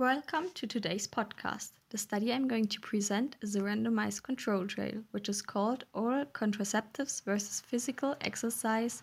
[0.00, 1.72] Welcome to today's podcast.
[1.90, 6.24] The study I'm going to present is a randomized control trial, which is called Oral
[6.24, 9.02] Contraceptives versus Physical Exercise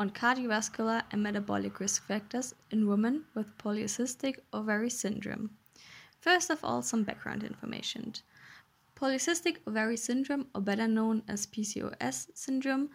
[0.00, 5.50] on Cardiovascular and Metabolic Risk Factors in Women with Polycystic Ovary Syndrome.
[6.18, 8.12] First of all, some background information.
[8.96, 12.90] Polycystic ovary syndrome, or better known as PCOS syndrome,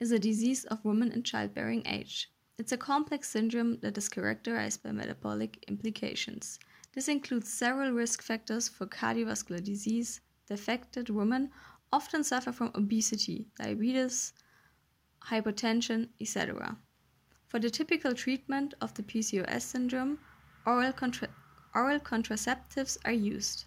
[0.00, 2.28] is a disease of women in childbearing age.
[2.58, 6.58] It's a complex syndrome that is characterized by metabolic implications.
[6.92, 10.20] This includes several risk factors for cardiovascular disease.
[10.46, 11.50] The affected women
[11.90, 14.34] often suffer from obesity, diabetes,
[15.22, 16.76] hypertension, etc.
[17.48, 20.18] For the typical treatment of the PCOS syndrome,
[20.66, 21.28] oral, contra-
[21.74, 23.64] oral contraceptives are used.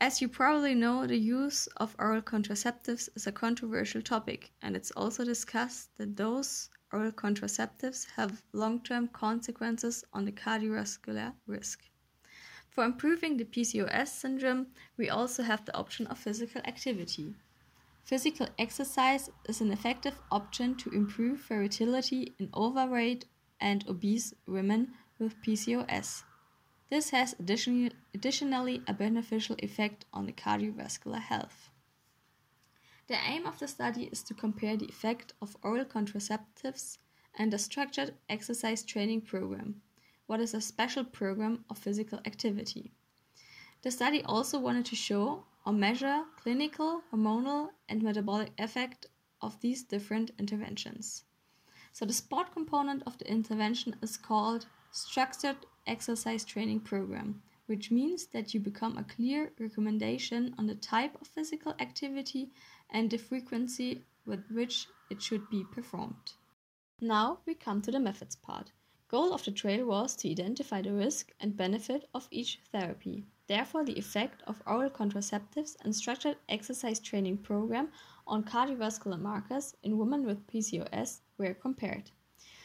[0.00, 4.90] As you probably know, the use of oral contraceptives is a controversial topic, and it's
[4.90, 11.82] also discussed that those oral contraceptives have long term consequences on the cardiovascular risk.
[12.68, 17.34] For improving the PCOS syndrome, we also have the option of physical activity.
[18.04, 23.24] Physical exercise is an effective option to improve fertility in overweight
[23.60, 26.22] and obese women with PCOS.
[26.88, 31.70] This has additionally, additionally a beneficial effect on the cardiovascular health.
[33.08, 36.98] The aim of the study is to compare the effect of oral contraceptives
[37.38, 39.80] and a structured exercise training program,
[40.26, 42.90] what is a special program of physical activity.
[43.82, 49.06] The study also wanted to show or measure clinical, hormonal, and metabolic effect
[49.40, 51.22] of these different interventions.
[51.92, 58.26] So the sport component of the intervention is called structured exercise training program which means
[58.26, 62.48] that you become a clear recommendation on the type of physical activity
[62.90, 66.34] and the frequency with which it should be performed.
[67.00, 68.72] Now we come to the methods part.
[69.08, 73.24] Goal of the trial was to identify the risk and benefit of each therapy.
[73.46, 77.92] Therefore, the effect of oral contraceptives and structured exercise training program
[78.26, 82.10] on cardiovascular markers in women with PCOS were compared.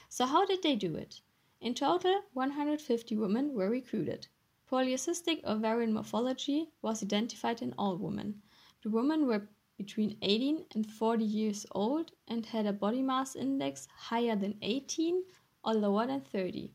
[0.10, 1.22] So how did they do it?
[1.60, 4.28] In total, 150 women were recruited.
[4.72, 8.42] Polycystic ovarian morphology was identified in all women.
[8.82, 9.48] The women were
[9.82, 15.24] between 18 and 40 years old and had a body mass index higher than 18
[15.64, 16.72] or lower than 30.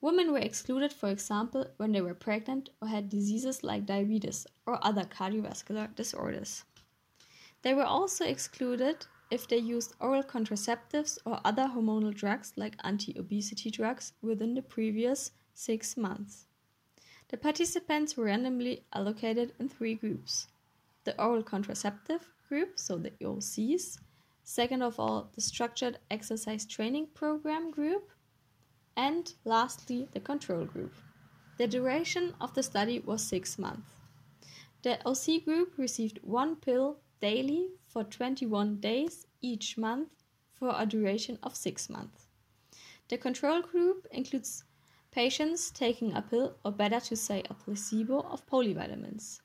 [0.00, 4.78] Women were excluded, for example, when they were pregnant or had diseases like diabetes or
[4.86, 6.64] other cardiovascular disorders.
[7.62, 13.18] They were also excluded if they used oral contraceptives or other hormonal drugs like anti
[13.18, 16.46] obesity drugs within the previous six months.
[17.28, 20.46] The participants were randomly allocated in three groups
[21.04, 23.98] the oral contraceptive group, so the OCs,
[24.44, 28.10] second of all, the structured exercise training program group,
[28.96, 30.94] and lastly, the control group.
[31.58, 33.90] The duration of the study was six months.
[34.82, 40.08] The OC group received one pill daily for 21 days each month
[40.54, 42.26] for a duration of six months.
[43.08, 44.64] The control group includes
[45.10, 49.40] patients taking a pill, or better to say, a placebo of polyvitamins.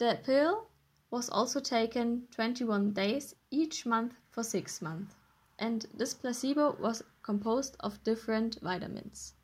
[0.00, 0.66] The pill
[1.10, 5.14] was also taken 21 days each month for six months,
[5.58, 9.34] and this placebo was composed of different vitamins.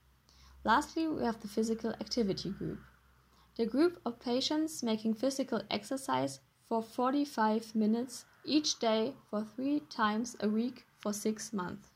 [0.65, 2.78] Lastly, we have the physical activity group.
[3.56, 10.37] The group of patients making physical exercise for 45 minutes each day for three times
[10.41, 11.91] a week for six months.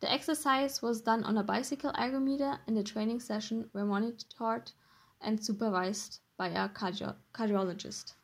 [0.00, 4.72] The exercise was done on a bicycle ergometer and the training session were monitored
[5.20, 8.14] and supervised by a cardio- cardiologist.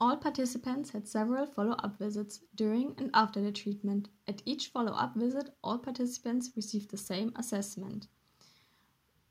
[0.00, 4.08] All participants had several follow up visits during and after the treatment.
[4.26, 8.08] At each follow up visit, all participants received the same assessment.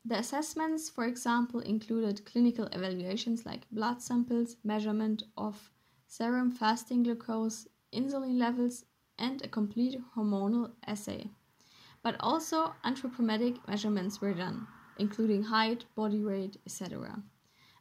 [0.04, 5.72] The assessments, for example, included clinical evaluations like blood samples, measurement of
[6.08, 8.86] serum fasting glucose, insulin levels,
[9.18, 11.30] and a complete hormonal assay.
[12.04, 14.68] But also anthropometric measurements were done,
[14.98, 17.24] including height, body weight, etc.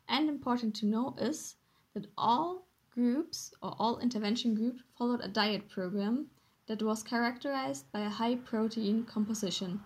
[0.08, 1.56] And important to know is
[1.94, 6.26] that all groups or all intervention groups followed a diet program
[6.66, 9.80] that was characterized by a high protein composition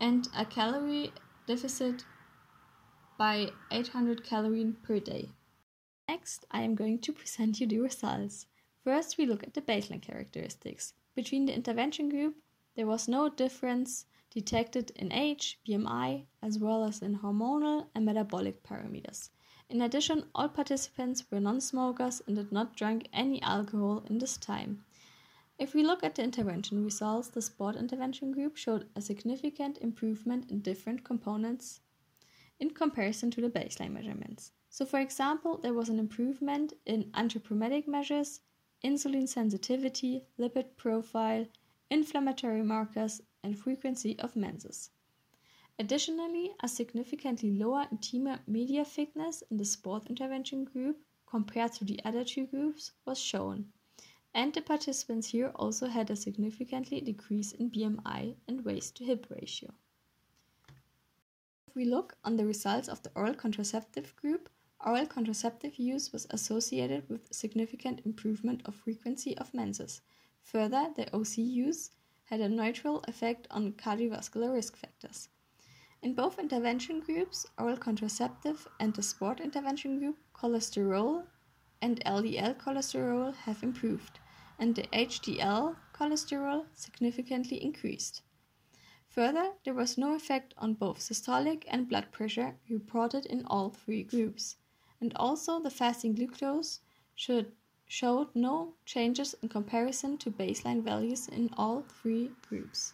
[0.00, 1.12] and a calorie
[1.46, 2.04] deficit
[3.18, 5.30] by 800 calories per day.
[6.08, 8.46] Next, I am going to present you the results.
[8.84, 10.94] First, we look at the baseline characteristics.
[11.14, 12.36] Between the intervention group,
[12.76, 18.62] there was no difference detected in age, BMI, as well as in hormonal and metabolic
[18.62, 19.30] parameters.
[19.74, 24.36] In addition, all participants were non smokers and did not drink any alcohol in this
[24.36, 24.84] time.
[25.58, 30.48] If we look at the intervention results, the sport intervention group showed a significant improvement
[30.48, 31.80] in different components
[32.60, 34.52] in comparison to the baseline measurements.
[34.70, 38.42] So, for example, there was an improvement in anthropometric measures,
[38.84, 41.48] insulin sensitivity, lipid profile,
[41.90, 44.90] inflammatory markers, and frequency of menses.
[45.76, 52.00] Additionally, a significantly lower intima media thickness in the sport intervention group compared to the
[52.04, 53.72] other two groups was shown,
[54.32, 59.26] and the participants here also had a significantly decrease in BMI and waist to hip
[59.30, 59.74] ratio.
[61.66, 64.48] If we look on the results of the oral contraceptive group,
[64.86, 70.02] oral contraceptive use was associated with significant improvement of frequency of menses.
[70.44, 71.90] Further, the OC use
[72.26, 75.30] had a neutral effect on cardiovascular risk factors.
[76.04, 81.24] In both intervention groups, oral contraceptive and the sport intervention group, cholesterol
[81.80, 84.18] and LDL cholesterol have improved,
[84.58, 88.20] and the HDL cholesterol significantly increased.
[89.08, 94.02] Further, there was no effect on both systolic and blood pressure reported in all three
[94.02, 94.56] groups,
[95.00, 96.80] and also the fasting glucose
[97.14, 97.50] should,
[97.86, 102.92] showed no changes in comparison to baseline values in all three groups.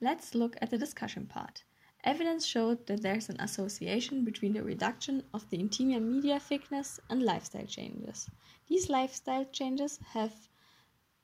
[0.00, 1.62] Let's look at the discussion part.
[2.06, 7.00] Evidence showed that there is an association between the reduction of the intima media thickness
[7.10, 8.30] and lifestyle changes.
[8.68, 10.48] These lifestyle changes have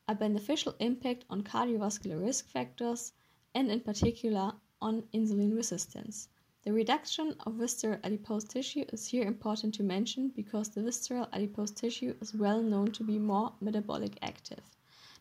[0.08, 3.12] a beneficial impact on cardiovascular risk factors
[3.54, 6.28] and, in particular, on insulin resistance.
[6.64, 11.70] The reduction of visceral adipose tissue is here important to mention because the visceral adipose
[11.70, 14.64] tissue is well known to be more metabolic active.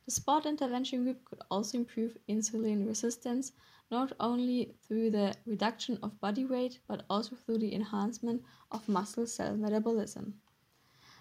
[0.06, 3.52] The sport intervention group could also improve insulin resistance
[3.92, 9.28] not only through the reduction of body weight but also through the enhancement of muscle
[9.28, 10.42] cell metabolism.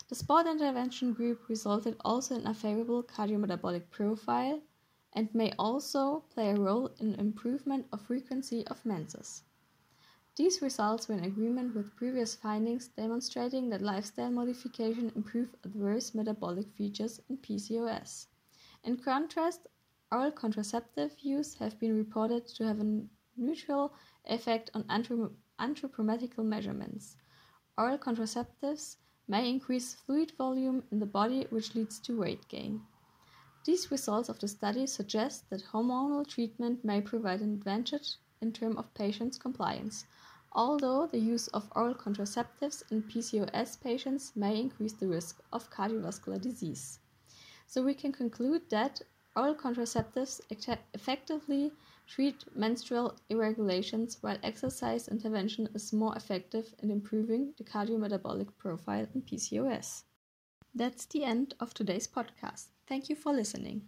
[0.08, 4.62] The sport intervention group resulted also in a favorable cardiometabolic profile
[5.12, 9.42] and may also play a role in improvement of frequency of menses.
[10.36, 16.72] These results were in agreement with previous findings demonstrating that lifestyle modification improve adverse metabolic
[16.72, 18.26] features in PCOS.
[18.82, 19.66] In contrast,
[20.12, 23.02] Oral contraceptive use have been reported to have a
[23.36, 23.92] neutral
[24.24, 24.84] effect on
[25.60, 27.16] anthropometrical measurements.
[27.76, 28.96] Oral contraceptives
[29.28, 32.82] may increase fluid volume in the body, which leads to weight gain.
[33.64, 38.78] These results of the study suggest that hormonal treatment may provide an advantage in terms
[38.78, 40.06] of patients' compliance,
[40.52, 46.40] although the use of oral contraceptives in PCOS patients may increase the risk of cardiovascular
[46.40, 46.99] disease.
[47.70, 49.00] So we can conclude that
[49.36, 50.40] Oral contraceptives
[50.92, 51.70] effectively
[52.08, 59.22] treat menstrual irregularities, while exercise intervention is more effective in improving the cardiometabolic profile in
[59.22, 60.02] PCOS.
[60.74, 62.70] That's the end of today's podcast.
[62.88, 63.82] Thank you for listening.